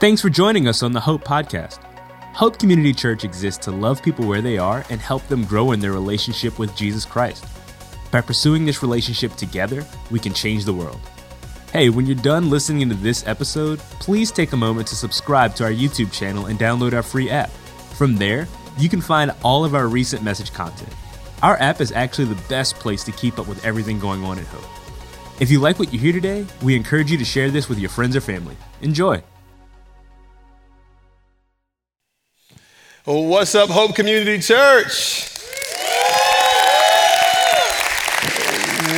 [0.00, 1.82] Thanks for joining us on the Hope Podcast.
[2.32, 5.80] Hope Community Church exists to love people where they are and help them grow in
[5.80, 7.44] their relationship with Jesus Christ.
[8.12, 11.00] By pursuing this relationship together, we can change the world.
[11.72, 15.64] Hey, when you're done listening to this episode, please take a moment to subscribe to
[15.64, 17.50] our YouTube channel and download our free app.
[17.96, 18.46] From there,
[18.78, 20.94] you can find all of our recent message content.
[21.42, 24.46] Our app is actually the best place to keep up with everything going on at
[24.46, 25.40] Hope.
[25.40, 27.90] If you like what you hear today, we encourage you to share this with your
[27.90, 28.56] friends or family.
[28.80, 29.24] Enjoy.
[33.10, 35.37] What's up, Hope Community Church?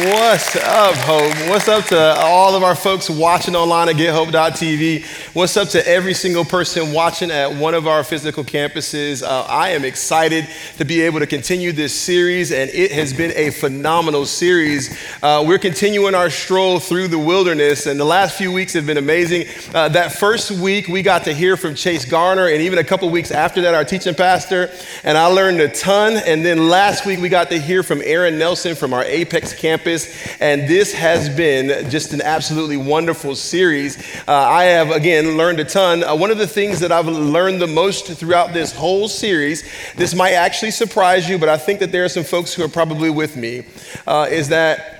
[0.03, 1.51] What's up, Hope?
[1.51, 5.35] What's up to all of our folks watching online at gethope.tv?
[5.35, 9.23] What's up to every single person watching at one of our physical campuses?
[9.23, 13.33] Uh, I am excited to be able to continue this series, and it has been
[13.37, 14.97] a phenomenal series.
[15.23, 18.97] Uh, we're continuing our stroll through the wilderness, and the last few weeks have been
[18.97, 19.49] amazing.
[19.75, 23.11] Uh, that first week, we got to hear from Chase Garner, and even a couple
[23.11, 24.71] weeks after that, our teaching pastor,
[25.05, 26.15] and I learned a ton.
[26.25, 29.90] And then last week, we got to hear from Aaron Nelson from our Apex campus
[29.91, 33.99] campus, and this has been just an absolutely wonderful series.
[34.29, 36.05] Uh, I have, again, learned a ton.
[36.05, 40.15] Uh, one of the things that I've learned the most throughout this whole series, this
[40.15, 43.11] might actually surprise you, but I think that there are some folks who are probably
[43.11, 43.65] with me,
[44.07, 44.97] uh, is that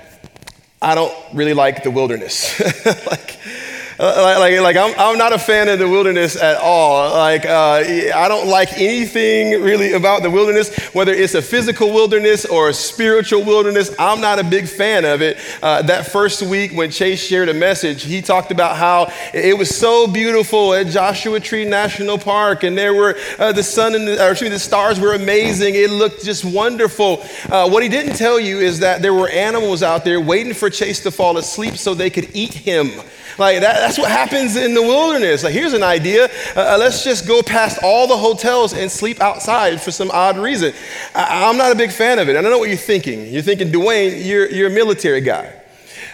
[0.81, 2.59] I don't really like the wilderness.
[3.05, 3.37] like,
[4.01, 7.11] like, like I'm, I'm not a fan of the wilderness at all.
[7.11, 7.83] Like, uh,
[8.15, 12.73] I don't like anything really about the wilderness, whether it's a physical wilderness or a
[12.73, 13.93] spiritual wilderness.
[13.99, 15.37] I'm not a big fan of it.
[15.61, 19.75] Uh, that first week when Chase shared a message, he talked about how it was
[19.75, 24.23] so beautiful at Joshua Tree National Park, and there were uh, the sun and the,
[24.25, 25.75] or excuse me, the stars were amazing.
[25.75, 27.23] It looked just wonderful.
[27.49, 30.69] Uh, what he didn't tell you is that there were animals out there waiting for
[30.69, 32.89] Chase to fall asleep so they could eat him.
[33.37, 35.43] Like that, that's what happens in the wilderness.
[35.43, 36.25] Like, here's an idea.
[36.55, 40.37] Uh, uh, let's just go past all the hotels and sleep outside for some odd
[40.37, 40.73] reason.
[41.15, 42.35] I, am not a big fan of it.
[42.35, 43.27] I don't know what you're thinking.
[43.27, 45.53] You're thinking, Dwayne, you're, you're a military guy.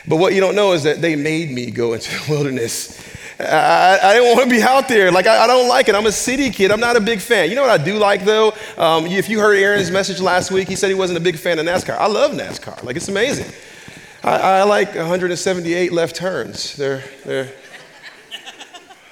[0.08, 3.04] But what you don't know is that they made me go into the wilderness.
[3.40, 5.12] I, I, didn't want to be out there.
[5.12, 5.96] Like, I, I, don't like it.
[5.96, 6.72] I'm a city kid.
[6.72, 7.50] I'm not a big fan.
[7.50, 8.54] You know what I do like, though?
[8.78, 11.60] Um, if you heard Aaron's message last week, he said he wasn't a big fan
[11.60, 11.98] of NASCAR.
[11.98, 12.84] I love NASCAR.
[12.84, 13.52] Like, it's amazing.
[14.24, 16.76] I, I like 178 left turns.
[16.76, 17.52] They're, they're,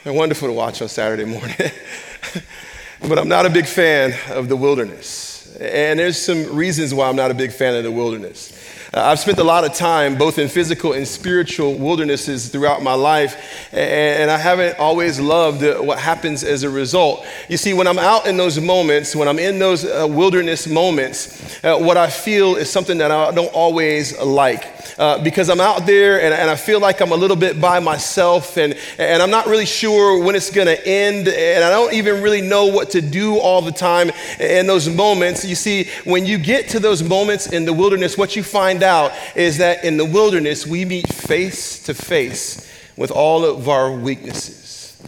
[0.03, 1.55] they're wonderful to watch on Saturday morning.
[3.01, 5.55] but I'm not a big fan of the wilderness.
[5.59, 8.54] And there's some reasons why I'm not a big fan of the wilderness.
[8.95, 12.93] Uh, I've spent a lot of time both in physical and spiritual wildernesses throughout my
[12.93, 17.25] life, and I haven't always loved what happens as a result.
[17.49, 21.61] You see, when I'm out in those moments, when I'm in those uh, wilderness moments,
[21.61, 25.85] uh, what I feel is something that I don't always like uh, because I'm out
[25.85, 29.29] there and, and, I feel like I'm a little bit by myself and, and I'm
[29.29, 32.91] not really sure when it's going to end and I don't even really know what
[32.91, 35.43] to do all the time in those moments.
[35.43, 39.11] You see, when you get to those moments in the wilderness, what you find out
[39.35, 45.01] is that in the wilderness, we meet face to face with all of our weaknesses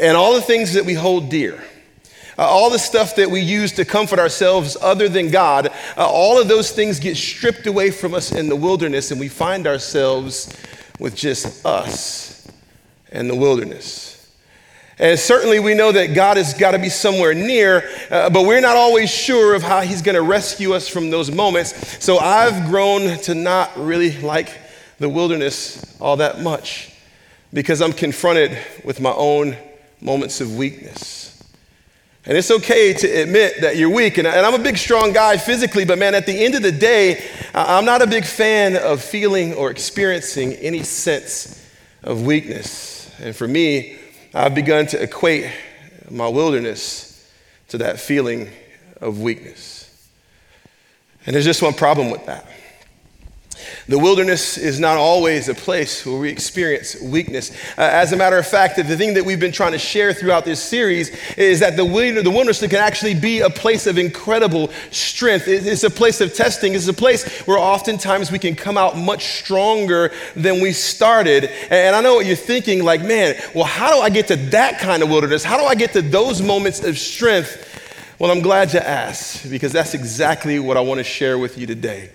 [0.00, 1.62] and all the things that we hold dear.
[2.36, 6.40] Uh, all the stuff that we use to comfort ourselves other than God, uh, all
[6.40, 10.54] of those things get stripped away from us in the wilderness, and we find ourselves
[11.00, 12.46] with just us
[13.10, 14.17] and the wilderness.
[14.98, 18.60] And certainly we know that God has got to be somewhere near, uh, but we're
[18.60, 22.04] not always sure of how He's going to rescue us from those moments.
[22.04, 24.50] So I've grown to not really like
[24.98, 26.92] the wilderness all that much
[27.52, 29.56] because I'm confronted with my own
[30.00, 31.28] moments of weakness.
[32.26, 34.18] And it's okay to admit that you're weak.
[34.18, 37.24] And, I'm a big, strong guy physically, but man, at the end of the day,
[37.54, 41.64] I'm not a big fan of feeling or experiencing any sense
[42.02, 43.10] of weakness.
[43.20, 43.96] And for me,
[44.38, 45.50] I've begun to equate
[46.08, 47.28] my wilderness
[47.70, 48.48] to that feeling
[49.00, 50.08] of weakness.
[51.26, 52.46] And there's just one problem with that.
[53.88, 57.50] The wilderness is not always a place where we experience weakness.
[57.78, 60.44] Uh, as a matter of fact, the thing that we've been trying to share throughout
[60.44, 61.08] this series
[61.38, 61.84] is that the,
[62.22, 65.48] the wilderness can actually be a place of incredible strength.
[65.48, 66.74] It's a place of testing.
[66.74, 71.44] It's a place where oftentimes we can come out much stronger than we started.
[71.70, 74.80] And I know what you're thinking like, man, well, how do I get to that
[74.80, 75.44] kind of wilderness?
[75.44, 77.64] How do I get to those moments of strength?
[78.18, 81.66] Well, I'm glad you asked because that's exactly what I want to share with you
[81.66, 82.10] today.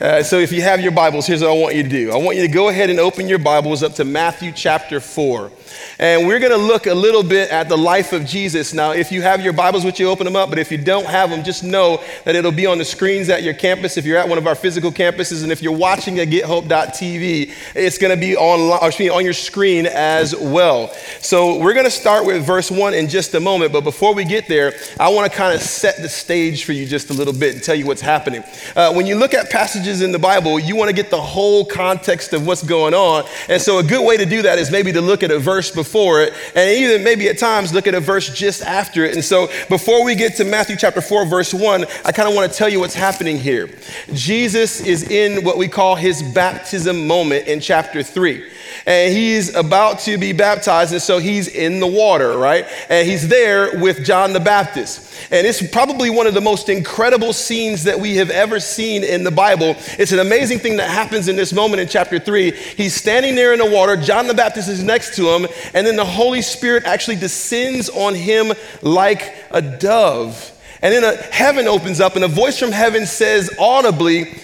[0.00, 2.10] Uh, so if you have your Bibles, here's what I want you to do.
[2.10, 5.52] I want you to go ahead and open your Bibles up to Matthew chapter 4.
[5.98, 8.72] And we're going to look a little bit at the life of Jesus.
[8.72, 10.48] Now, if you have your Bibles with you, open them up.
[10.48, 13.42] But if you don't have them, just know that it'll be on the screens at
[13.42, 15.42] your campus if you're at one of our physical campuses.
[15.42, 20.34] And if you're watching at gethope.tv, it's going to be on, on your screen as
[20.34, 20.94] well.
[21.20, 23.70] So we're going to start with verse 1 in just a moment.
[23.70, 26.86] But before we get there, I want to kind of set the stage for you
[26.86, 28.42] just a little bit and tell you what's happening.
[28.74, 31.64] Uh, when you look at passages in the Bible, you want to get the whole
[31.64, 33.24] context of what's going on.
[33.48, 35.70] And so a good way to do that is maybe to look at a verse
[35.70, 39.14] before before it, and even maybe at times look at a verse just after it.
[39.14, 42.50] And so before we get to Matthew chapter 4, verse 1, I kind of want
[42.50, 43.68] to tell you what's happening here.
[44.12, 48.44] Jesus is in what we call his baptism moment in chapter 3
[48.90, 52.66] and he's about to be baptized, and so he's in the water, right?
[52.88, 55.14] And he's there with John the Baptist.
[55.30, 59.22] And it's probably one of the most incredible scenes that we have ever seen in
[59.22, 59.76] the Bible.
[59.96, 62.50] It's an amazing thing that happens in this moment in chapter 3.
[62.50, 65.94] He's standing there in the water, John the Baptist is next to him, and then
[65.94, 68.52] the Holy Spirit actually descends on him
[68.82, 70.50] like a dove.
[70.82, 74.36] And then a, heaven opens up, and a voice from heaven says audibly,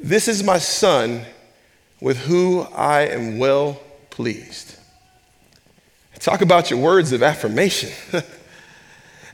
[0.00, 1.24] This is my son
[2.00, 3.80] with who I am well
[4.14, 4.76] pleased.
[6.20, 7.90] Talk about your words of affirmation.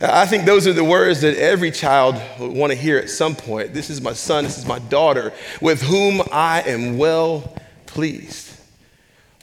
[0.00, 3.36] I think those are the words that every child would want to hear at some
[3.36, 3.74] point.
[3.74, 7.54] This is my son, this is my daughter, with whom I am well
[7.84, 8.58] pleased.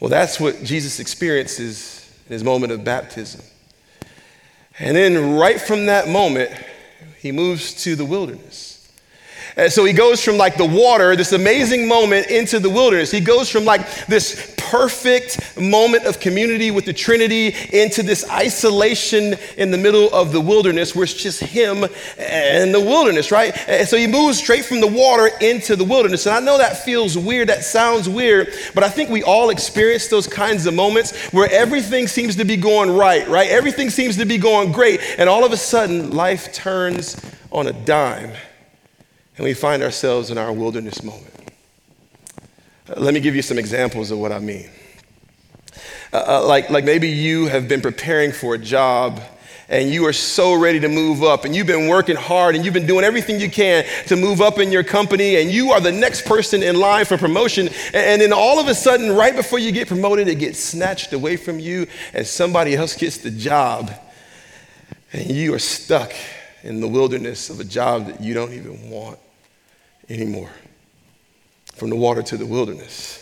[0.02, 3.42] Well, that's what Jesus experiences in his moment of baptism.
[4.80, 6.52] And then, right from that moment,
[7.20, 8.92] he moves to the wilderness.
[9.56, 13.12] And so he goes from like the water, this amazing moment, into the wilderness.
[13.12, 19.36] He goes from like this perfect moment of community with the Trinity into this isolation
[19.58, 21.86] in the middle of the wilderness where it's just him
[22.18, 23.58] and the wilderness, right?
[23.68, 26.26] And so he moves straight from the water into the wilderness.
[26.26, 30.08] And I know that feels weird, that sounds weird, but I think we all experience
[30.08, 33.50] those kinds of moments where everything seems to be going right, right?
[33.50, 35.00] Everything seems to be going great.
[35.18, 37.20] And all of a sudden, life turns
[37.52, 38.34] on a dime
[39.38, 41.37] and we find ourselves in our wilderness moment.
[42.96, 44.70] Let me give you some examples of what I mean.
[46.14, 49.22] Uh, uh, like, like maybe you have been preparing for a job
[49.70, 52.74] and you are so ready to move up and you've been working hard and you've
[52.74, 55.92] been doing everything you can to move up in your company and you are the
[55.92, 59.74] next person in line for promotion and then all of a sudden right before you
[59.74, 63.92] get promoted it gets snatched away from you and somebody else gets the job
[65.12, 66.14] and you are stuck
[66.64, 69.20] in the wilderness of a job that you don't even want
[70.10, 70.50] anymore.
[71.78, 73.18] From the water to the wilderness.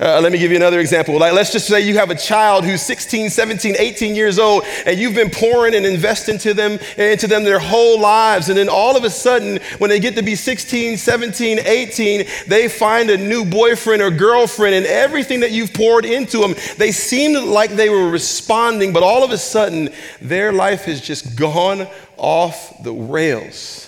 [0.00, 1.18] Uh, let me give you another example.
[1.18, 4.98] Like, let's just say you have a child who's 16, 17, 18 years old, and
[4.98, 8.48] you've been pouring and investing into them, into them their whole lives.
[8.48, 12.66] And then all of a sudden, when they get to be 16, 17, 18, they
[12.66, 17.36] find a new boyfriend or girlfriend, and everything that you've poured into them, they seemed
[17.46, 19.90] like they were responding, but all of a sudden,
[20.22, 21.86] their life has just gone
[22.16, 23.86] off the rails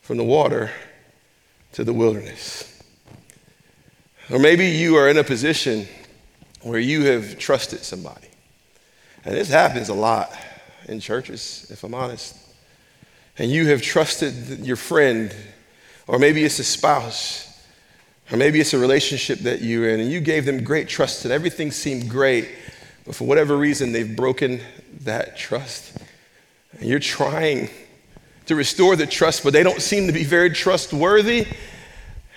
[0.00, 0.70] from the water
[1.72, 2.67] to the wilderness.
[4.30, 5.88] Or maybe you are in a position
[6.62, 8.28] where you have trusted somebody.
[9.24, 10.30] And this happens a lot
[10.86, 12.36] in churches, if I'm honest.
[13.38, 15.34] And you have trusted your friend,
[16.06, 17.48] or maybe it's a spouse,
[18.30, 21.32] or maybe it's a relationship that you're in, and you gave them great trust and
[21.32, 22.48] everything seemed great,
[23.06, 24.60] but for whatever reason, they've broken
[25.00, 25.96] that trust.
[26.72, 27.70] And you're trying
[28.46, 31.46] to restore the trust, but they don't seem to be very trustworthy.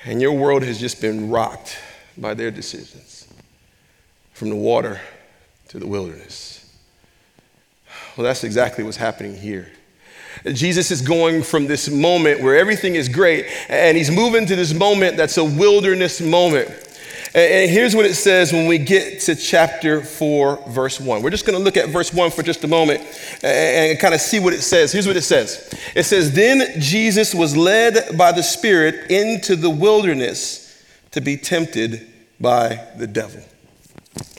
[0.05, 1.77] And your world has just been rocked
[2.17, 3.27] by their decisions
[4.33, 4.99] from the water
[5.69, 6.57] to the wilderness.
[8.17, 9.71] Well, that's exactly what's happening here.
[10.45, 14.73] Jesus is going from this moment where everything is great, and he's moving to this
[14.73, 16.69] moment that's a wilderness moment.
[17.33, 21.21] And here's what it says when we get to chapter 4, verse 1.
[21.21, 23.01] We're just going to look at verse 1 for just a moment
[23.41, 24.91] and kind of see what it says.
[24.91, 29.69] Here's what it says It says, Then Jesus was led by the Spirit into the
[29.69, 32.05] wilderness to be tempted
[32.39, 33.41] by the devil.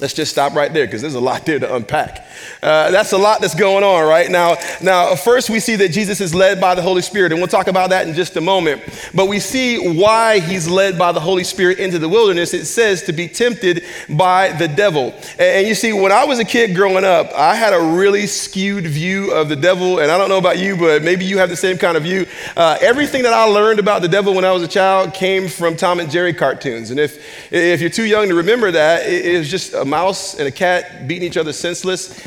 [0.02, 2.26] Let's just stop right there because there's a lot there to unpack.
[2.60, 4.56] Uh, that's a lot that's going on right now.
[4.82, 7.68] Now, first we see that Jesus is led by the Holy Spirit, and we'll talk
[7.68, 8.82] about that in just a moment.
[9.14, 12.52] But we see why he's led by the Holy Spirit into the wilderness.
[12.52, 15.14] It says to be tempted by the devil.
[15.38, 18.86] And you see, when I was a kid growing up, I had a really skewed
[18.86, 21.56] view of the devil, and I don't know about you, but maybe you have the
[21.56, 22.26] same kind of view.
[22.56, 25.76] Uh, everything that I learned about the devil when I was a child came from
[25.76, 29.38] Tom and Jerry cartoons, and if if you're too young to remember that, it, it
[29.38, 32.20] was just just a mouse and a cat beating each other senseless.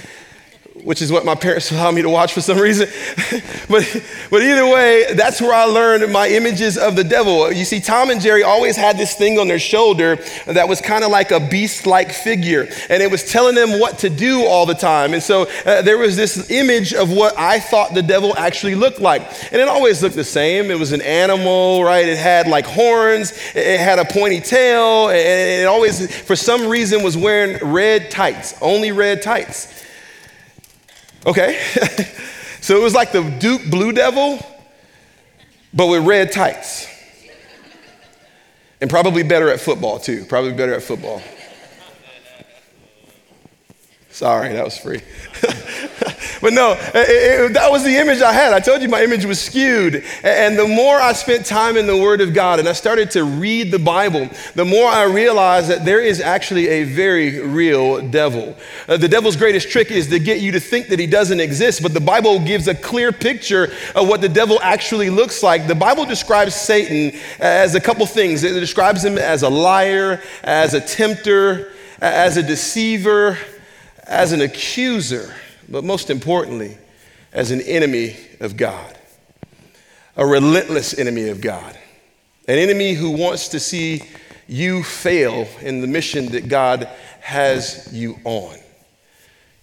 [0.85, 2.87] Which is what my parents allowed me to watch for some reason.
[3.67, 7.51] but, but either way, that's where I learned my images of the devil.
[7.51, 11.03] You see, Tom and Jerry always had this thing on their shoulder that was kind
[11.03, 14.67] of like a beast like figure, and it was telling them what to do all
[14.67, 15.13] the time.
[15.13, 18.99] And so uh, there was this image of what I thought the devil actually looked
[18.99, 19.23] like.
[19.51, 20.69] And it always looked the same.
[20.69, 22.07] It was an animal, right?
[22.07, 27.01] It had like horns, it had a pointy tail, and it always, for some reason,
[27.01, 29.84] was wearing red tights, only red tights.
[31.25, 31.59] Okay?
[32.61, 34.39] so it was like the Duke Blue Devil,
[35.73, 36.87] but with red tights.
[38.81, 40.25] And probably better at football, too.
[40.25, 41.21] Probably better at football.
[44.09, 45.01] Sorry, that was free.
[46.45, 48.53] but no, it, it, that was the image I had.
[48.53, 50.03] I told you my image was skewed.
[50.21, 53.23] And the more I spent time in the Word of God and I started to
[53.23, 58.55] read the Bible, the more I realized that there is actually a very real devil.
[58.87, 61.81] Uh, the devil's greatest trick is to get you to think that he doesn't exist,
[61.81, 65.65] but the Bible gives a clear picture of what the devil actually looks like.
[65.65, 70.75] The Bible describes Satan as a couple things it describes him as a liar, as
[70.75, 73.35] a tempter, as a deceiver
[74.07, 75.33] as an accuser,
[75.69, 76.77] but most importantly,
[77.33, 78.97] as an enemy of God,
[80.15, 81.77] a relentless enemy of God,
[82.47, 84.01] an enemy who wants to see
[84.47, 86.87] you fail in the mission that God
[87.21, 88.55] has you on.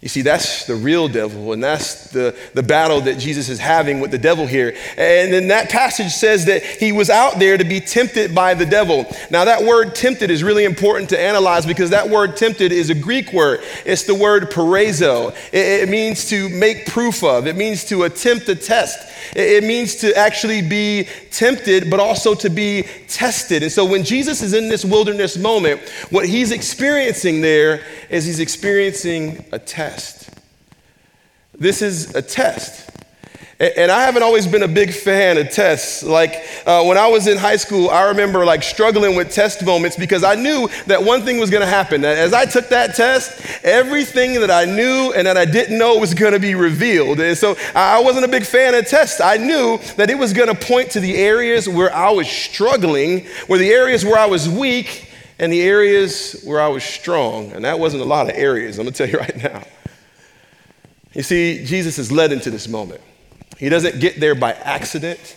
[0.03, 4.01] You see, that's the real devil, and that's the, the battle that Jesus is having
[4.01, 4.75] with the devil here.
[4.97, 8.67] And then that passage says that he was out there to be tempted by the
[8.67, 9.07] devil.
[9.31, 12.97] Now, that word tempted is really important to analyze because that word tempted is a
[12.97, 13.61] Greek word.
[13.87, 15.37] It's the word peirazo.
[15.53, 18.99] It, it means to make proof of, it means to attempt a test.
[19.35, 23.63] It means to actually be tempted, but also to be tested.
[23.63, 28.41] And so when Jesus is in this wilderness moment, what he's experiencing there is he's
[28.41, 30.31] experiencing a test.
[31.59, 32.92] This is a test.
[33.63, 36.03] And I haven't always been a big fan of tests.
[36.03, 36.35] Like
[36.67, 40.25] uh, when I was in high school, I remember like struggling with test moments because
[40.25, 42.01] I knew that one thing was going to happen.
[42.01, 45.97] That as I took that test, everything that I knew and that I didn't know
[45.97, 47.21] was going to be revealed.
[47.21, 49.21] And so I wasn't a big fan of tests.
[49.21, 53.27] I knew that it was going to point to the areas where I was struggling,
[53.47, 57.53] where the areas where I was weak, and the areas where I was strong.
[57.53, 59.63] And that wasn't a lot of areas, I'm going to tell you right now.
[61.13, 63.01] You see, Jesus is led into this moment.
[63.63, 65.37] He doesn't get there by accident.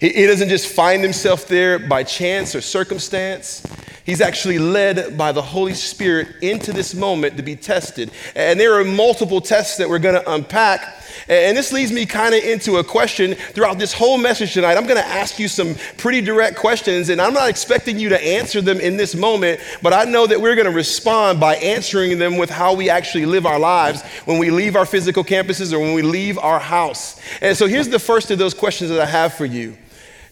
[0.00, 3.64] He, he doesn't just find himself there by chance or circumstance.
[4.04, 8.10] He's actually led by the Holy Spirit into this moment to be tested.
[8.34, 11.04] And there are multiple tests that we're going to unpack.
[11.28, 14.76] And this leads me kind of into a question throughout this whole message tonight.
[14.76, 18.22] I'm going to ask you some pretty direct questions, and I'm not expecting you to
[18.22, 22.18] answer them in this moment, but I know that we're going to respond by answering
[22.18, 25.78] them with how we actually live our lives when we leave our physical campuses or
[25.78, 27.20] when we leave our house.
[27.40, 29.76] And so here's the first of those questions that I have for you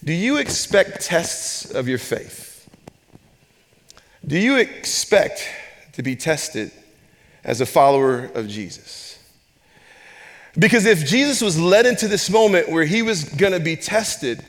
[0.03, 2.69] Do you expect tests of your faith?
[4.25, 5.47] Do you expect
[5.93, 6.71] to be tested
[7.43, 9.10] as a follower of Jesus?
[10.57, 14.43] Because if Jesus was led into this moment where he was going to be tested,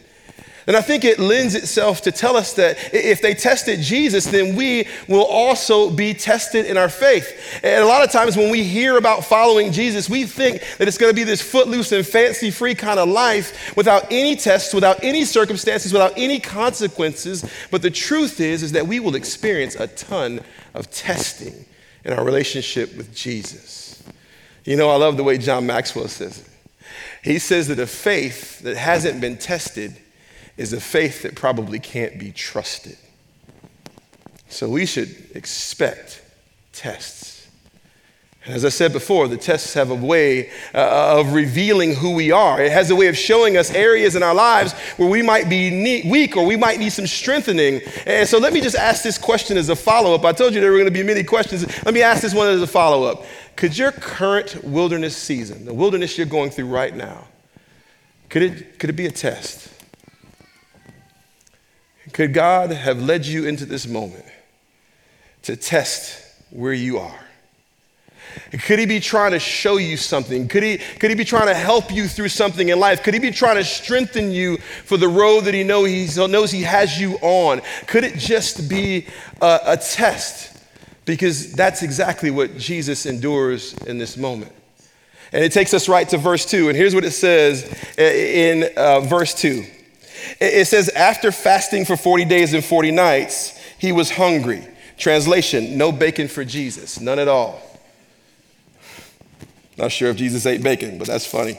[0.66, 4.54] then I think it lends itself to tell us that if they tested Jesus, then
[4.54, 7.60] we will also be tested in our faith.
[7.64, 10.98] And a lot of times when we hear about following Jesus, we think that it's
[10.98, 15.02] going to be this footloose and fancy free kind of life without any tests, without
[15.02, 17.44] any circumstances, without any consequences.
[17.70, 20.40] But the truth is, is that we will experience a ton
[20.74, 21.64] of testing
[22.04, 23.81] in our relationship with Jesus.
[24.64, 26.48] You know, I love the way John Maxwell says it.
[27.22, 29.96] He says that a faith that hasn't been tested
[30.56, 32.96] is a faith that probably can't be trusted.
[34.48, 36.22] So we should expect
[36.72, 37.21] tests.
[38.44, 42.32] And as I said before, the tests have a way uh, of revealing who we
[42.32, 42.60] are.
[42.60, 46.02] It has a way of showing us areas in our lives where we might be
[46.10, 47.80] weak or we might need some strengthening.
[48.04, 50.24] And so let me just ask this question as a follow up.
[50.24, 51.64] I told you there were going to be many questions.
[51.84, 53.24] Let me ask this one as a follow up.
[53.54, 57.28] Could your current wilderness season, the wilderness you're going through right now,
[58.28, 59.68] could it, could it be a test?
[62.12, 64.24] Could God have led you into this moment
[65.42, 66.20] to test
[66.50, 67.21] where you are?
[68.64, 70.48] Could he be trying to show you something?
[70.48, 73.02] Could he, could he be trying to help you through something in life?
[73.02, 76.50] Could he be trying to strengthen you for the road that he know he knows
[76.50, 77.60] he has you on?
[77.86, 79.06] Could it just be
[79.40, 80.56] a, a test?
[81.04, 84.52] Because that's exactly what Jesus endures in this moment.
[85.32, 86.68] And it takes us right to verse 2.
[86.68, 87.64] And here's what it says
[87.98, 89.64] in uh, verse 2
[90.40, 94.66] it says, after fasting for 40 days and 40 nights, he was hungry.
[94.96, 97.60] Translation, no bacon for Jesus, none at all.
[99.82, 101.58] Not sure if Jesus ate bacon, but that's funny.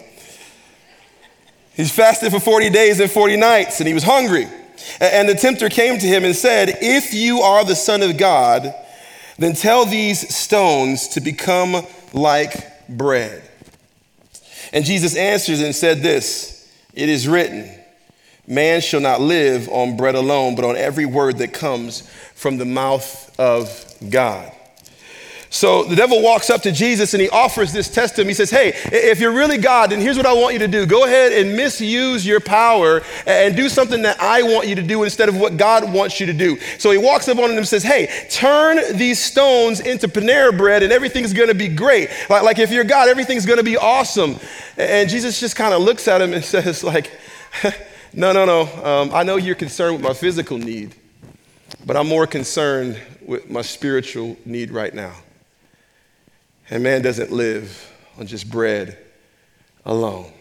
[1.73, 4.47] He's fasted for 40 days and 40 nights, and he was hungry.
[5.01, 8.73] And the tempter came to him and said, If you are the Son of God,
[9.37, 13.43] then tell these stones to become like bread.
[14.71, 17.77] And Jesus answers and said this It is written,
[18.47, 22.65] Man shall not live on bread alone, but on every word that comes from the
[22.65, 24.49] mouth of God.
[25.53, 28.27] So the devil walks up to Jesus and he offers this test to him.
[28.27, 30.87] He says, Hey, if you're really God, then here's what I want you to do.
[30.87, 35.03] Go ahead and misuse your power and do something that I want you to do
[35.03, 36.57] instead of what God wants you to do.
[36.79, 40.81] So he walks up on him and says, Hey, turn these stones into Panera bread
[40.81, 42.09] and everything's gonna be great.
[42.31, 44.37] Like, like if you're God, everything's gonna be awesome.
[44.75, 47.11] And Jesus just kind of looks at him and says, like,
[48.13, 48.61] no, no, no.
[48.83, 50.95] Um, I know you're concerned with my physical need,
[51.85, 55.13] but I'm more concerned with my spiritual need right now.
[56.73, 58.97] And man doesn't live on just bread
[59.85, 60.33] alone.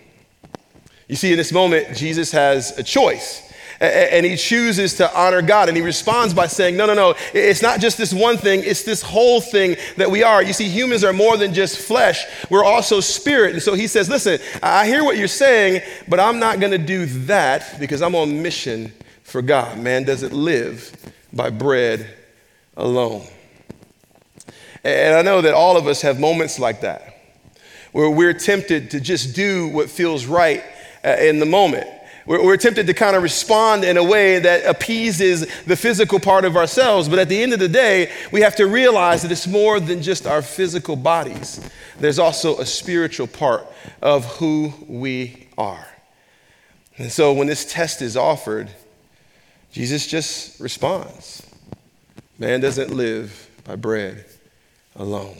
[1.06, 3.52] You see, in this moment, Jesus has a choice.
[3.78, 5.68] And he chooses to honor God.
[5.68, 8.82] And he responds by saying, No, no, no, it's not just this one thing, it's
[8.82, 10.42] this whole thing that we are.
[10.42, 13.52] You see, humans are more than just flesh, we're also spirit.
[13.52, 16.78] And so he says, Listen, I hear what you're saying, but I'm not going to
[16.78, 18.90] do that because I'm on mission
[19.22, 19.78] for God.
[19.78, 20.96] Man doesn't live
[21.30, 22.08] by bread
[22.74, 23.26] alone.
[24.84, 27.16] And I know that all of us have moments like that,
[27.92, 30.64] where we're tempted to just do what feels right
[31.04, 31.86] uh, in the moment.
[32.24, 36.56] We're, tempted to kind of respond in a way that appeases the physical part of
[36.56, 37.08] ourselves.
[37.08, 40.02] But at the end of the day, we have to realize that it's more than
[40.02, 41.60] just our physical bodies,
[41.98, 43.66] there's also a spiritual part
[44.00, 45.86] of who we are.
[46.96, 48.70] And so when this test is offered,
[49.72, 51.44] Jesus just responds
[52.38, 54.24] Man doesn't live by bread
[54.96, 55.36] alone.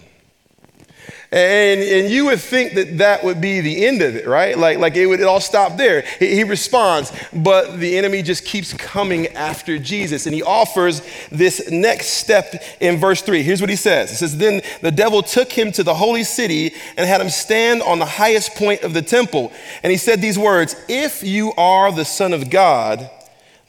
[1.33, 4.57] And, and you would think that that would be the end of it, right?
[4.57, 6.03] Like, like it would it all stop there.
[6.19, 10.27] He, he responds, but the enemy just keeps coming after Jesus.
[10.27, 13.43] And he offers this next step in verse 3.
[13.43, 16.75] Here's what he says It says, Then the devil took him to the holy city
[16.99, 19.53] and had him stand on the highest point of the temple.
[19.83, 23.11] And he said these words If you are the Son of God,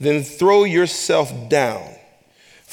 [0.02, 1.93] then throw yourself down.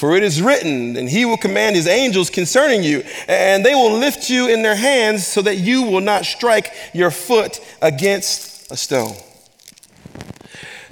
[0.00, 3.99] For it is written, and he will command his angels concerning you, and they will
[3.99, 8.79] lift you in their hands so that you will not strike your foot against a
[8.79, 9.14] stone.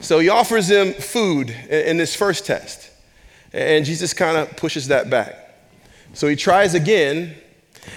[0.00, 2.90] So he offers them food in this first test,
[3.54, 5.54] and Jesus kind of pushes that back.
[6.12, 7.34] So he tries again,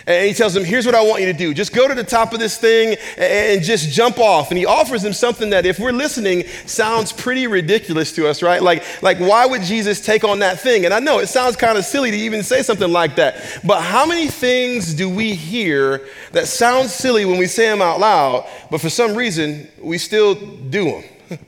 [0.07, 1.53] and he tells him, Here's what I want you to do.
[1.53, 4.51] Just go to the top of this thing and just jump off.
[4.51, 8.61] And he offers him something that, if we're listening, sounds pretty ridiculous to us, right?
[8.61, 10.85] Like, like why would Jesus take on that thing?
[10.85, 13.61] And I know it sounds kind of silly to even say something like that.
[13.63, 17.99] But how many things do we hear that sound silly when we say them out
[17.99, 21.03] loud, but for some reason, we still do them?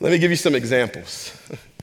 [0.00, 1.36] Let me give you some examples.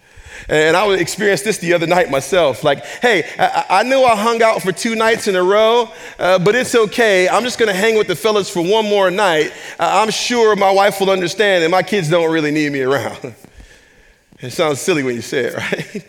[0.50, 2.64] And I experienced this the other night myself.
[2.64, 6.56] Like, hey, I, knew I hung out for two nights in a row, uh, but
[6.56, 7.30] it's okay.
[7.30, 9.54] I'm just going to hang with the fellas for one more night.
[9.80, 13.36] I'm sure my wife will understand, and my kids don't really need me around.
[14.40, 16.06] it sounds silly when you say it, right?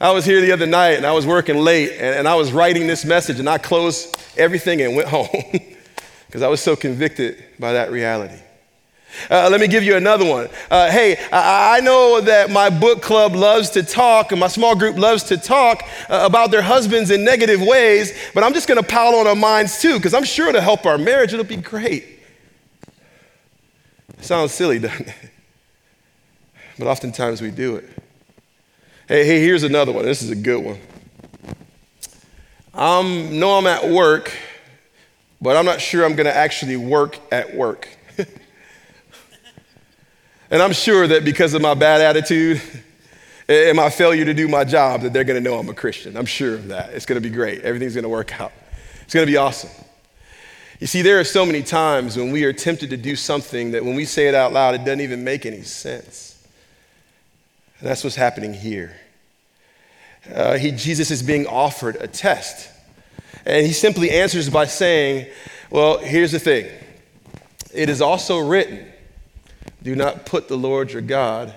[0.00, 2.52] I was here the other night and I was working late and, and I was
[2.52, 5.28] writing this message and I closed everything and went home
[6.26, 8.40] because I was so convicted by that reality.
[9.30, 10.48] Uh, let me give you another one.
[10.70, 14.74] Uh, hey, I, I, know that my book club loves to talk, and my small
[14.74, 18.80] group loves to talk uh, about their husbands in negative ways, but I'm just going
[18.80, 21.56] to pile on our minds too, because I'm sure to help our marriage, it'll be
[21.56, 22.20] great.
[24.20, 25.14] Sounds silly, doesn't it?
[26.78, 27.88] But oftentimes we do it.
[29.06, 30.04] Hey, hey, here's another one.
[30.04, 30.78] This is a good one.
[32.72, 34.32] I um, know I'm at work,
[35.40, 37.88] but I'm not sure I'm going to actually work at work.
[40.54, 42.62] And I'm sure that because of my bad attitude
[43.48, 46.16] and my failure to do my job, that they're going to know I'm a Christian.
[46.16, 46.90] I'm sure of that.
[46.90, 47.62] It's going to be great.
[47.62, 48.52] Everything's going to work out.
[49.02, 49.70] It's going to be awesome.
[50.78, 53.84] You see, there are so many times when we are tempted to do something that
[53.84, 56.40] when we say it out loud, it doesn't even make any sense.
[57.80, 58.94] And that's what's happening here.
[60.32, 62.70] Uh, he, Jesus is being offered a test.
[63.44, 65.32] And he simply answers by saying,
[65.68, 66.70] Well, here's the thing
[67.72, 68.93] it is also written
[69.84, 71.54] do not put the Lord your God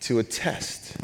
[0.00, 0.96] to a test.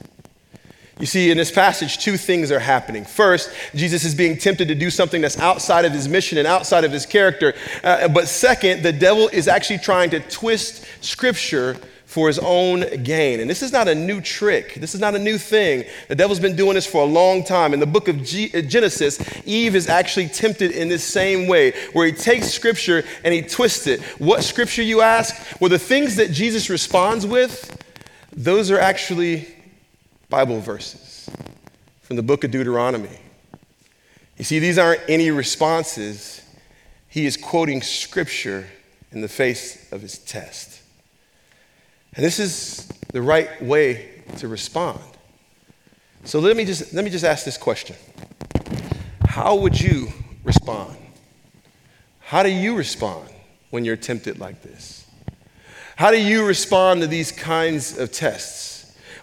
[0.98, 3.04] You see, in this passage, two things are happening.
[3.04, 6.84] First, Jesus is being tempted to do something that's outside of his mission and outside
[6.84, 7.52] of his character.
[7.84, 11.76] Uh, but second, the devil is actually trying to twist scripture
[12.16, 13.40] for his own gain.
[13.40, 14.76] And this is not a new trick.
[14.76, 15.84] This is not a new thing.
[16.08, 17.74] The devil's been doing this for a long time.
[17.74, 22.06] In the book of uh, Genesis, Eve is actually tempted in this same way, where
[22.06, 24.00] he takes scripture and he twists it.
[24.18, 25.60] What scripture, you ask?
[25.60, 27.84] Well, the things that Jesus responds with,
[28.32, 29.46] those are actually
[30.30, 31.28] Bible verses
[32.00, 33.18] from the book of Deuteronomy.
[34.38, 36.40] You see, these aren't any responses.
[37.10, 38.68] He is quoting scripture
[39.12, 40.75] in the face of his test.
[42.16, 45.00] And this is the right way to respond.
[46.24, 47.96] So let me just, let me just ask this question
[49.28, 50.08] How would you
[50.42, 50.96] respond?
[52.20, 53.28] How do you respond
[53.70, 55.06] when you're tempted like this?
[55.94, 58.76] How do you respond to these kinds of tests?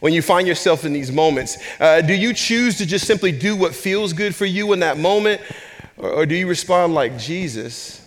[0.04, 1.58] when you find yourself in these moments?
[1.80, 4.98] Uh, do you choose to just simply do what feels good for you in that
[4.98, 5.40] moment?
[5.96, 8.06] Or, or do you respond like Jesus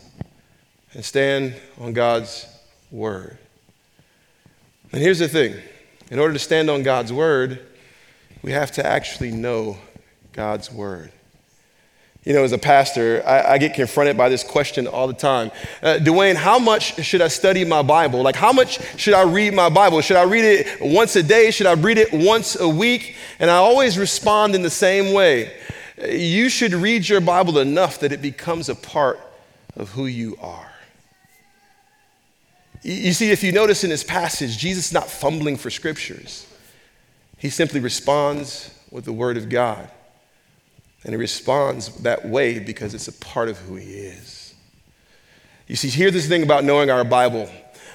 [0.92, 2.46] and stand on God's
[2.90, 3.38] word?
[4.92, 5.56] And here's the thing
[6.10, 7.66] in order to stand on God's word,
[8.42, 9.76] we have to actually know
[10.32, 11.12] God's word.
[12.24, 15.52] You know, as a pastor, I, I, get confronted by this question all the time.
[15.80, 18.20] Uh, Dwayne, how much should I study my Bible?
[18.20, 20.00] Like, how much should I read my Bible?
[20.00, 21.52] Should I read it once a day?
[21.52, 23.14] Should I read it once a week?
[23.38, 25.56] And I always respond in the same way.
[26.04, 29.20] You should read your Bible enough that it becomes a part
[29.76, 30.72] of who you are.
[32.86, 36.46] You see, if you notice in this passage, Jesus is not fumbling for scriptures,
[37.36, 39.90] he simply responds with the Word of God.
[41.02, 44.54] And he responds that way because it's a part of who he is.
[45.66, 47.50] You see, here's this thing about knowing our Bible.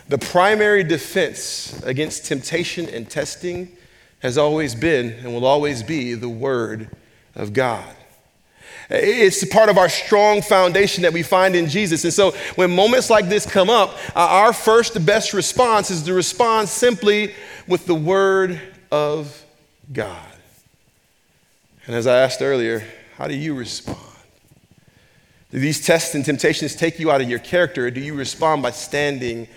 [0.10, 3.71] The primary defense against temptation and testing
[4.19, 6.89] has always been and will always be the Word
[7.34, 7.95] of God.
[8.93, 12.04] It's part of our strong foundation that we find in Jesus.
[12.04, 16.13] And so when moments like this come up, uh, our first best response is to
[16.13, 17.34] respond simply
[17.67, 18.60] with the Word
[18.91, 19.45] of
[19.93, 20.17] God.
[21.86, 23.97] And as I asked earlier, how do you respond?
[25.51, 28.62] Do these tests and temptations take you out of your character, or do you respond
[28.62, 29.47] by standing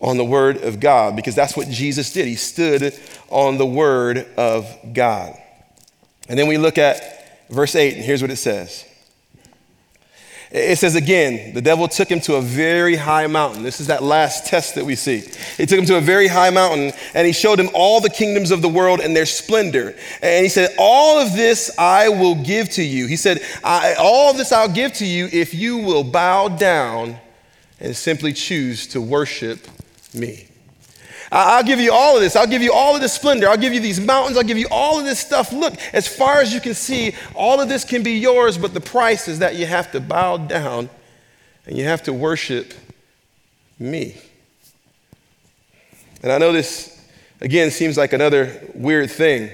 [0.00, 1.14] on the Word of God?
[1.14, 2.26] Because that's what Jesus did.
[2.26, 2.98] He stood
[3.28, 5.36] on the Word of God.
[6.28, 7.17] And then we look at
[7.50, 8.84] verse 8, and here's what it says
[10.50, 13.62] it says again, the devil took him to a very high mountain.
[13.62, 15.22] This is that last test that we see.
[15.58, 18.50] He took him to a very high mountain and he showed him all the kingdoms
[18.50, 19.94] of the world and their splendor.
[20.22, 23.06] And he said, All of this I will give to you.
[23.06, 27.18] He said, All of this I'll give to you if you will bow down
[27.78, 29.68] and simply choose to worship
[30.14, 30.47] me.
[31.30, 32.36] I'll give you all of this.
[32.36, 33.48] I'll give you all of this splendor.
[33.48, 34.36] I'll give you these mountains.
[34.36, 35.52] I'll give you all of this stuff.
[35.52, 38.80] Look, as far as you can see, all of this can be yours, but the
[38.80, 40.88] price is that you have to bow down
[41.66, 42.72] and you have to worship
[43.78, 44.16] me.
[46.22, 46.98] And I know this,
[47.40, 49.50] again, seems like another weird thing.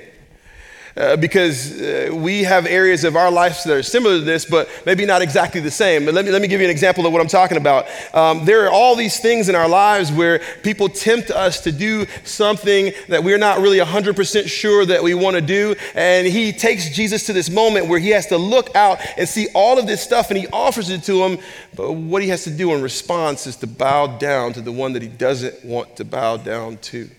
[0.96, 4.68] Uh, because uh, we have areas of our lives that are similar to this, but
[4.86, 6.04] maybe not exactly the same.
[6.04, 7.86] But let me, let me give you an example of what I'm talking about.
[8.14, 12.06] Um, there are all these things in our lives where people tempt us to do
[12.22, 15.74] something that we're not really 100% sure that we want to do.
[15.96, 19.48] And he takes Jesus to this moment where he has to look out and see
[19.52, 21.38] all of this stuff and he offers it to him.
[21.74, 24.92] But what he has to do in response is to bow down to the one
[24.92, 27.10] that he doesn't want to bow down to.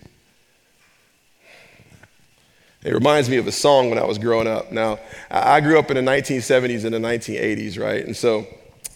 [2.86, 4.70] It reminds me of a song when I was growing up.
[4.70, 8.06] Now, I grew up in the 1970s and the 1980s, right?
[8.06, 8.46] And so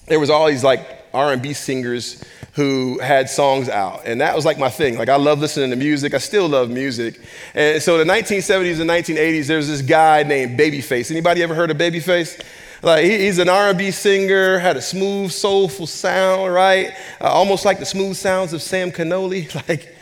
[0.06, 0.80] there was all these like
[1.12, 2.22] R&B singers
[2.52, 4.96] who had songs out, and that was like my thing.
[4.96, 6.14] Like I love listening to music.
[6.14, 7.20] I still love music.
[7.52, 11.10] And so the 1970s and 1980s, there was this guy named Babyface.
[11.10, 12.40] Anybody ever heard of Babyface?
[12.82, 16.92] Like he's an R&B singer, had a smooth, soulful sound, right?
[17.20, 19.50] Uh, almost like the smooth sounds of Sam Cannoli.
[19.68, 19.96] Like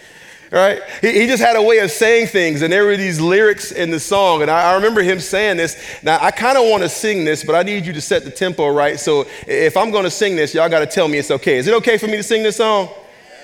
[0.51, 0.83] right?
[1.01, 3.91] He, he, just had a way of saying things, and there were these lyrics in
[3.91, 4.43] the song.
[4.43, 5.77] And I, I remember him saying this.
[6.03, 8.31] Now, I kind of want to sing this, but I need you to set the
[8.31, 8.99] tempo right.
[8.99, 11.59] So if I'm going to sing this, y'all got to tell me it's okay.
[11.59, 12.89] Is it okay for me to sing this song?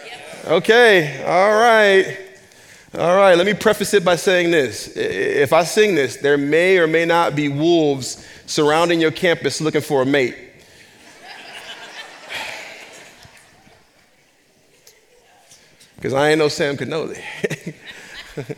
[0.07, 0.47] Yep.
[0.47, 2.21] Okay, all right.
[2.97, 4.97] All right, let me preface it by saying this.
[4.97, 9.81] If I sing this, there may or may not be wolves surrounding your campus looking
[9.81, 10.37] for a mate.
[16.05, 17.19] Because I ain't no Sam Cannoli.
[18.37, 18.55] but,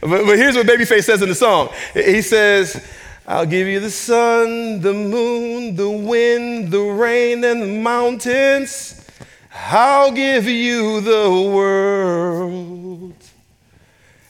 [0.00, 1.68] but here's what Babyface says in the song.
[1.92, 2.90] He says,
[3.26, 9.06] I'll give you the sun, the moon, the wind, the rain, and the mountains.
[9.54, 13.14] I'll give you the world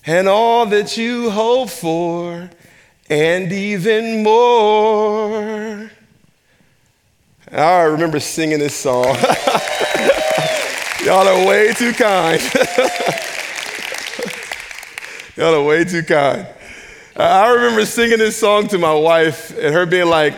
[0.05, 2.51] and all that you hope for,
[3.09, 5.89] and even more.
[7.53, 9.17] I remember singing this song.
[11.11, 12.41] Y'all are way too kind.
[15.37, 16.47] Y'all are way too kind.
[17.17, 20.37] I remember singing this song to my wife and her being like,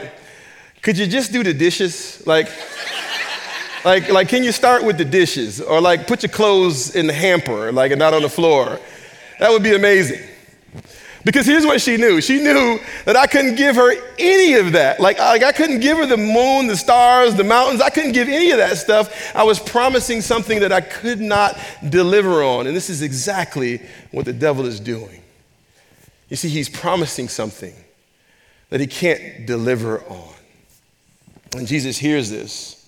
[0.81, 2.27] could you just do the dishes?
[2.27, 2.49] Like,
[3.85, 5.61] like, like, can you start with the dishes?
[5.61, 8.81] Or like put your clothes in the hamper, like and not on the floor?
[9.41, 10.27] That would be amazing.
[11.25, 12.21] Because here's what she knew.
[12.21, 14.99] She knew that I couldn't give her any of that.
[14.99, 17.81] Like, like I couldn't give her the moon, the stars, the mountains.
[17.81, 19.35] I couldn't give any of that stuff.
[19.35, 21.57] I was promising something that I could not
[21.89, 22.67] deliver on.
[22.67, 23.81] And this is exactly
[24.11, 25.23] what the devil is doing.
[26.29, 27.75] You see, he's promising something
[28.71, 30.35] that he can't deliver on.
[31.57, 32.79] And Jesus hears this.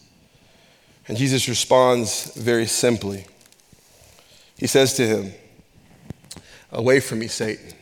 [1.07, 3.27] And Jesus responds very simply.
[4.57, 5.33] He says to him,
[6.73, 7.75] Away from me, Satan.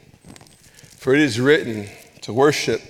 [1.03, 1.89] For it is written
[2.21, 2.81] to worship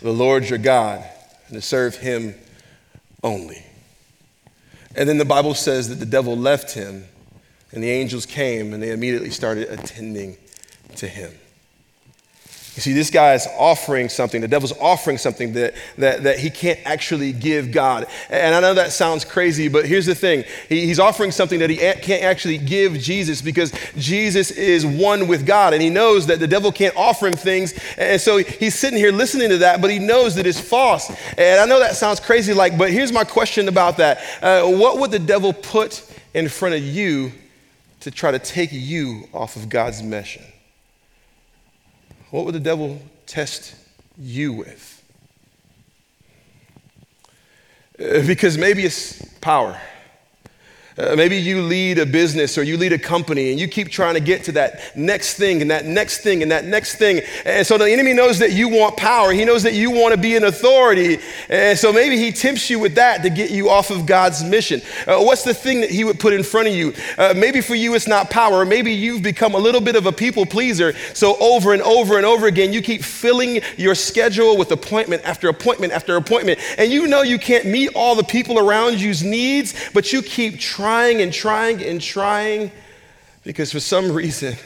[0.00, 1.04] the Lord your God
[1.48, 2.34] and to serve him
[3.22, 3.62] only.
[4.96, 7.04] And then the Bible says that the devil left him
[7.70, 10.38] and the angels came and they immediately started attending
[10.96, 11.30] to him.
[12.78, 16.48] You see, this guy is offering something, the devil's offering something that, that, that he
[16.48, 18.06] can't actually give God.
[18.30, 21.70] And I know that sounds crazy, but here's the thing he, he's offering something that
[21.70, 25.72] he can't actually give Jesus because Jesus is one with God.
[25.72, 27.74] And he knows that the devil can't offer him things.
[27.98, 31.10] And so he's sitting here listening to that, but he knows that it's false.
[31.36, 35.00] And I know that sounds crazy, like, but here's my question about that uh, What
[35.00, 37.32] would the devil put in front of you
[38.02, 40.44] to try to take you off of God's mission?
[42.30, 43.74] What would the devil test
[44.18, 45.02] you with?
[47.98, 49.80] Uh, because maybe it's power.
[50.98, 54.14] Uh, maybe you lead a business or you lead a company and you keep trying
[54.14, 57.20] to get to that next thing and that next thing and that next thing.
[57.44, 59.30] And so the enemy knows that you want power.
[59.30, 61.18] He knows that you want to be an authority.
[61.48, 64.82] And so maybe he tempts you with that to get you off of God's mission.
[65.06, 66.92] Uh, what's the thing that he would put in front of you?
[67.16, 68.64] Uh, maybe for you it's not power.
[68.64, 70.94] Maybe you've become a little bit of a people pleaser.
[71.14, 75.48] So over and over and over again, you keep filling your schedule with appointment after
[75.48, 76.58] appointment after appointment.
[76.76, 80.58] And you know you can't meet all the people around you's needs, but you keep
[80.58, 82.72] trying trying and trying and trying
[83.44, 84.56] because for some reason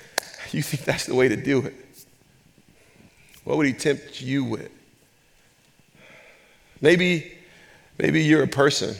[0.52, 1.74] you think that's the way to do it.
[3.44, 4.70] What would he tempt you with?
[6.82, 7.32] Maybe,
[7.98, 8.94] maybe you're a person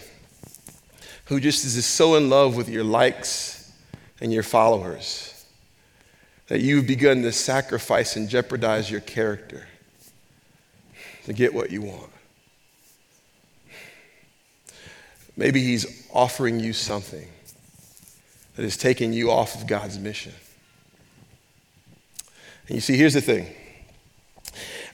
[1.26, 3.70] who just is so in love with your likes
[4.22, 5.44] and your followers
[6.46, 9.66] that you've begun to sacrifice and jeopardize your character
[11.26, 12.10] to get what you want.
[15.36, 17.28] Maybe He's offering you something
[18.56, 20.32] that is taking you off of God's mission.
[22.68, 23.46] And you see, here's the thing.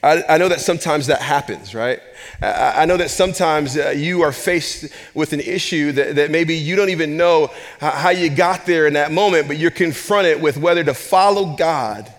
[0.03, 1.99] I, I know that sometimes that happens, right?
[2.41, 6.55] I, I know that sometimes uh, you are faced with an issue that, that maybe
[6.55, 10.57] you don't even know how you got there in that moment, but you're confronted with
[10.57, 12.11] whether to follow God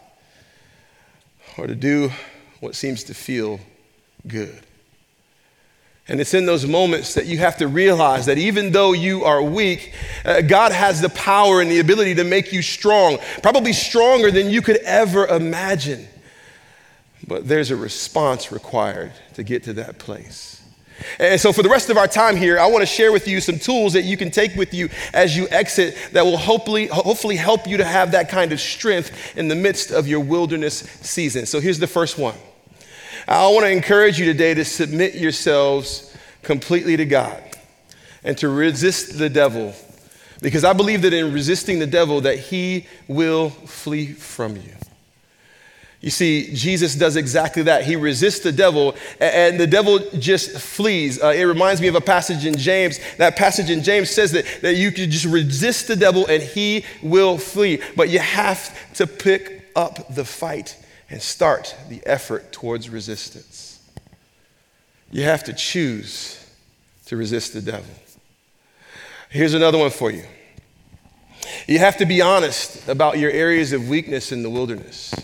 [1.57, 2.11] or to do
[2.61, 3.61] what seems to feel
[4.27, 4.61] good.
[6.09, 9.43] And it's in those moments that you have to realize that even though you are
[9.43, 9.93] weak,
[10.25, 14.49] uh, God has the power and the ability to make you strong, probably stronger than
[14.49, 16.09] you could ever imagine.
[17.27, 20.63] But there's a response required to get to that place.
[21.19, 23.41] And so, for the rest of our time here, I want to share with you
[23.41, 27.37] some tools that you can take with you as you exit that will hopefully, hopefully
[27.37, 31.47] help you to have that kind of strength in the midst of your wilderness season.
[31.47, 32.35] So, here's the first one
[33.29, 37.43] I want to encourage you today to submit yourselves completely to God
[38.25, 39.75] and to resist the devil
[40.41, 44.73] because I believe that in resisting the devil that he will flee from you.
[46.01, 47.85] You see, Jesus does exactly that.
[47.85, 51.21] He resists the devil, and the devil just flees.
[51.21, 53.01] Uh, it reminds me of a passage in James.
[53.17, 56.85] That passage in James says that, that you can just resist the devil and he
[57.03, 57.83] will flee.
[57.97, 60.77] But you have to pick up the fight
[61.11, 63.81] and start the effort towards resistance.
[65.11, 66.45] You have to choose
[67.07, 67.91] to resist the devil.
[69.31, 70.25] Here's another one for you.
[71.67, 75.15] You have to be honest about your areas of weakness in the wilderness.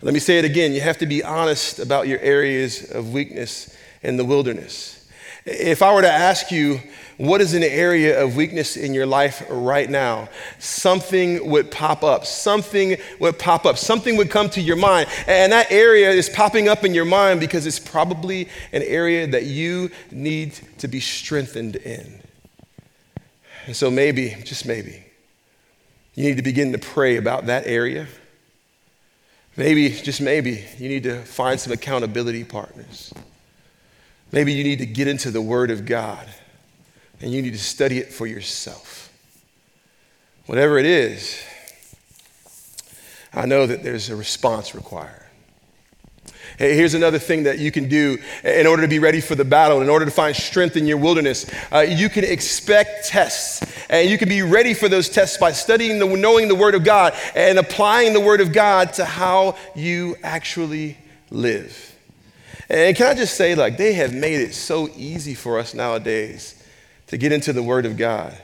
[0.00, 0.72] Let me say it again.
[0.72, 5.08] You have to be honest about your areas of weakness in the wilderness.
[5.44, 6.80] If I were to ask you,
[7.18, 10.28] what is an area of weakness in your life right now?
[10.58, 12.24] Something would pop up.
[12.24, 13.76] Something would pop up.
[13.76, 15.08] Something would come to your mind.
[15.26, 19.44] And that area is popping up in your mind because it's probably an area that
[19.44, 22.20] you need to be strengthened in.
[23.66, 25.04] And so maybe, just maybe,
[26.14, 28.08] you need to begin to pray about that area.
[29.56, 33.12] Maybe, just maybe, you need to find some accountability partners.
[34.32, 36.26] Maybe you need to get into the Word of God
[37.22, 39.10] and you need to study it for yourself.
[40.46, 41.40] Whatever it is,
[43.32, 45.20] I know that there's a response required.
[46.58, 49.44] Hey, here's another thing that you can do in order to be ready for the
[49.44, 51.50] battle, in order to find strength in your wilderness.
[51.72, 55.98] Uh, you can expect tests, and you can be ready for those tests by studying
[55.98, 60.16] the, knowing the Word of God and applying the Word of God to how you
[60.22, 60.98] actually
[61.30, 61.96] live.
[62.68, 66.61] And can I just say, like, they have made it so easy for us nowadays
[67.12, 68.34] to get into the Word of God.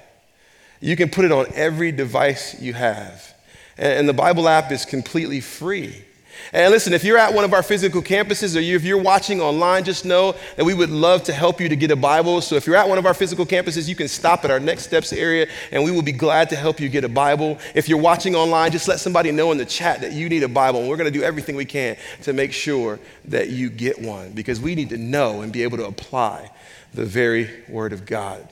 [0.78, 3.35] You can put it on every device you have.
[3.78, 6.04] And the Bible app is completely free.
[6.52, 9.85] And listen, if you're at one of our physical campuses or if you're watching online,
[9.85, 12.42] just know that we would love to help you to get a Bible.
[12.42, 14.85] So if you're at one of our physical campuses, you can stop at our Next
[14.85, 17.59] Steps area and we will be glad to help you get a Bible.
[17.74, 20.48] If you're watching online, just let somebody know in the chat that you need a
[20.48, 20.81] Bible.
[20.81, 24.33] And we're going to do everything we can to make sure that you get one
[24.33, 26.50] because we need to know and be able to apply
[26.92, 28.46] the very Word of God.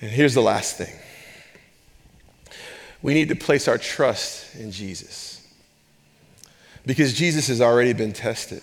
[0.00, 0.94] And here's the last thing
[3.00, 5.46] we need to place our trust in Jesus
[6.84, 8.62] because Jesus has already been tested.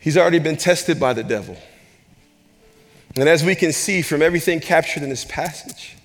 [0.00, 1.56] He's already been tested by the devil.
[3.16, 5.96] And as we can see from everything captured in this passage,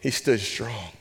[0.00, 0.92] he stood strong.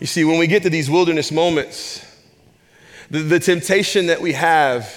[0.00, 2.04] You see, when we get to these wilderness moments,
[3.08, 4.92] the, the temptation that we have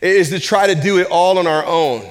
[0.00, 2.10] is to try to do it all on our own.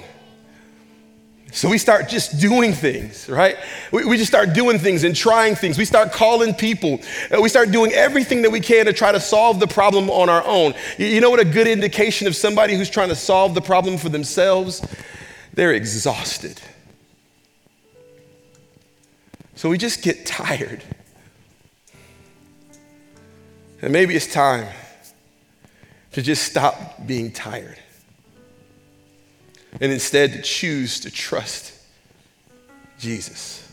[1.55, 3.55] So we start just doing things, right?
[3.93, 5.77] We, we, just start doing things and trying things.
[5.77, 6.99] We start calling people.
[7.31, 10.27] Uh, we start doing everything that we can to try to solve the problem on
[10.27, 10.73] our own.
[10.97, 13.97] You, you know what a good indication of somebody who's trying to solve the problem
[13.97, 14.85] for themselves?
[15.53, 16.59] They're exhausted.
[19.55, 20.83] So we just get tired.
[23.81, 24.67] And maybe it's time
[26.15, 27.77] to just stop being tired
[29.81, 31.77] and instead to choose to trust
[32.97, 33.69] Jesus.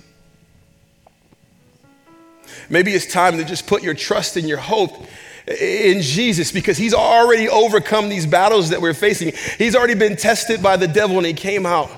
[2.69, 5.07] Maybe it's time to just put your trust and your hope
[5.47, 9.35] in Jesus because he's already overcome these battles that we're facing.
[9.57, 11.93] He's already been tested by the devil and he came out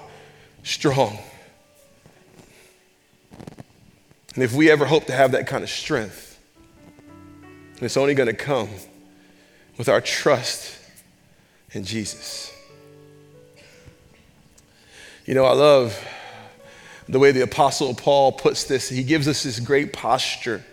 [0.63, 1.19] strong.
[4.35, 6.39] And if we ever hope to have that kind of strength,
[7.81, 8.69] it's only going to come
[9.77, 10.79] with our trust
[11.73, 12.53] in Jesus.
[15.27, 15.99] You know, I love
[17.09, 18.89] the way the Apostle Paul puts this.
[18.89, 20.65] He gives us this great posture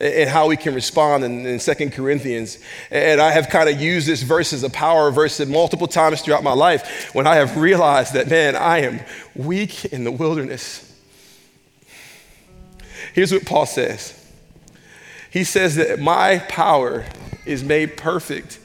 [0.00, 2.58] and how we can respond in, in 2 Corinthians.
[2.90, 6.42] And I have kind of used this verse as a power verse multiple times throughout
[6.42, 9.00] my life when I have realized that, man, I am
[9.34, 10.88] weak in the wilderness.
[13.14, 14.18] Here's what Paul says
[15.30, 17.04] He says that my power
[17.44, 18.58] is made perfect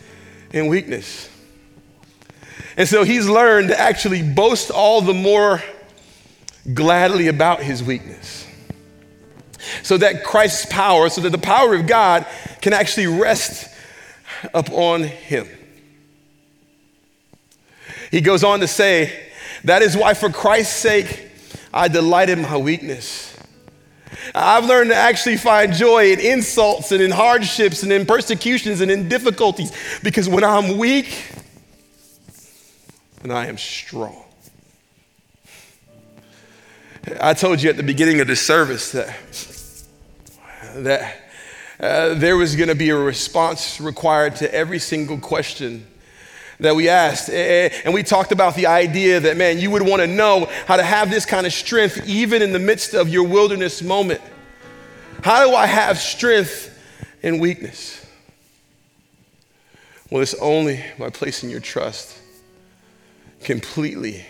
[0.52, 1.30] in weakness.
[2.78, 5.64] And so he's learned to actually boast all the more
[6.74, 8.46] gladly about his weakness.
[9.84, 12.26] So that Christ's power, so that the power of God
[12.62, 13.68] can actually rest
[14.54, 15.48] upon him.
[18.12, 19.28] He goes on to say,
[19.64, 21.30] That is why, for Christ's sake,
[21.74, 23.37] I delight in my weakness.
[24.34, 28.92] I've learned to actually find joy in insults and in hardships and in persecutions and
[28.92, 29.72] in difficulties
[30.04, 31.32] because when I'm weak,
[33.24, 34.24] and I am strong.
[37.22, 39.18] I told you at the beginning of this service that,
[40.76, 41.16] that
[41.80, 45.88] uh, there was going to be a response required to every single question
[46.60, 47.30] that we asked.
[47.30, 50.50] Eh, eh, and we talked about the idea that, man, you would want to know
[50.66, 54.22] how to have this kind of strength even in the midst of your wilderness moment.
[55.24, 56.74] How do I have strength
[57.22, 58.06] in weakness?
[60.10, 62.18] Well, it's only by placing your trust
[63.44, 64.26] completely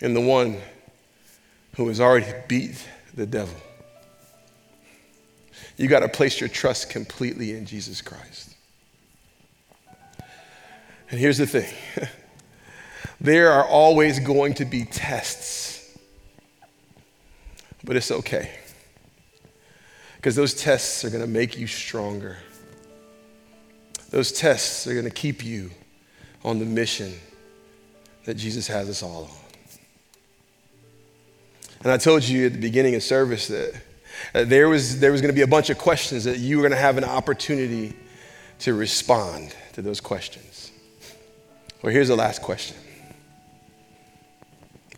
[0.00, 0.58] in the one
[1.76, 3.56] who has already beat the devil.
[5.76, 8.53] You got to place your trust completely in Jesus Christ.
[11.14, 11.72] And here's the thing
[13.20, 15.96] there are always going to be tests,
[17.84, 18.50] but it's okay.
[20.16, 22.38] Because those tests are going to make you stronger.
[24.10, 25.70] Those tests are going to keep you
[26.44, 27.14] on the mission
[28.24, 29.78] that Jesus has us all on.
[31.84, 33.72] And I told you at the beginning of service that
[34.34, 36.62] uh, there was, there was going to be a bunch of questions that you were
[36.62, 37.94] going to have an opportunity
[38.58, 40.53] to respond to those questions.
[41.84, 42.78] Well, here's the last question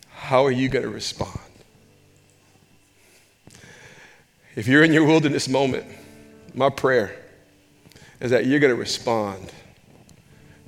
[0.08, 1.40] How are you going to respond?
[4.54, 5.84] If you're in your wilderness moment,
[6.54, 7.20] my prayer
[8.20, 9.52] is that you're going to respond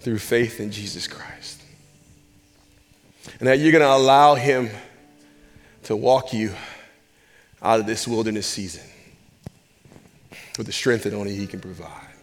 [0.01, 1.63] through faith in Jesus Christ
[3.39, 4.71] and that you're going to allow Him
[5.85, 6.53] to walk you
[7.63, 8.83] out of this wilderness season
[10.57, 12.18] with the strength that only He can provide.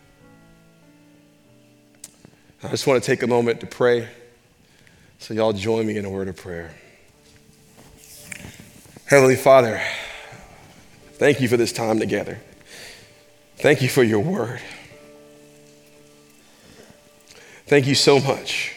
[2.65, 4.07] I just want to take a moment to pray.
[5.19, 6.73] So, y'all join me in a word of prayer.
[9.05, 9.79] Heavenly Father,
[11.13, 12.41] thank you for this time together.
[13.57, 14.61] Thank you for your word.
[17.67, 18.73] Thank you so much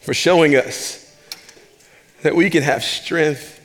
[0.00, 1.14] for showing us
[2.22, 3.60] that we can have strength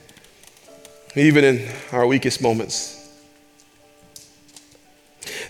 [1.16, 2.97] even in our weakest moments.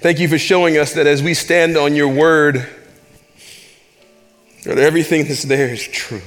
[0.07, 2.65] Thank you for showing us that as we stand on your word,
[4.63, 6.21] that everything that's there is true.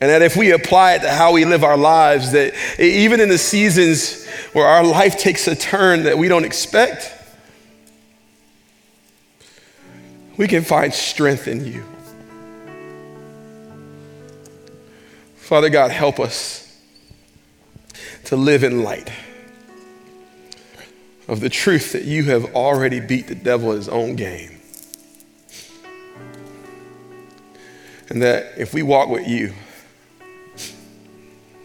[0.00, 3.28] And that if we apply it to how we live our lives, that even in
[3.28, 7.12] the seasons where our life takes a turn that we don't expect,
[10.36, 11.84] we can find strength in you.
[15.36, 16.76] Father God, help us
[18.24, 19.08] to live in light
[21.28, 24.60] of the truth that you have already beat the devil at his own game.
[28.08, 29.54] And that if we walk with you,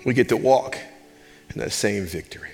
[0.06, 0.78] we get to walk
[1.54, 2.52] in that same victory.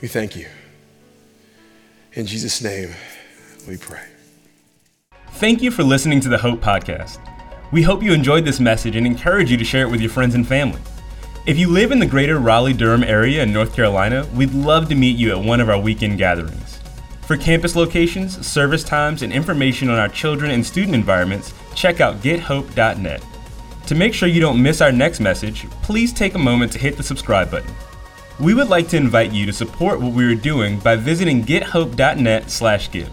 [0.00, 0.48] We thank you.
[2.14, 2.90] In Jesus' name,
[3.68, 4.04] we pray.
[5.34, 7.18] Thank you for listening to the Hope Podcast.
[7.72, 10.34] We hope you enjoyed this message and encourage you to share it with your friends
[10.34, 10.80] and family.
[11.44, 14.94] If you live in the greater Raleigh Durham area in North Carolina, we'd love to
[14.94, 16.78] meet you at one of our weekend gatherings.
[17.22, 22.20] For campus locations, service times, and information on our children and student environments, check out
[22.20, 23.24] gethope.net.
[23.88, 26.96] To make sure you don't miss our next message, please take a moment to hit
[26.96, 27.74] the subscribe button.
[28.38, 33.10] We would like to invite you to support what we are doing by visiting gethope.net/give.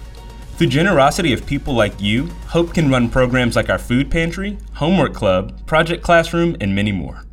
[0.55, 5.15] Through generosity of people like you, Hope can run programs like our food pantry, homework
[5.15, 7.23] club, project classroom, and many more.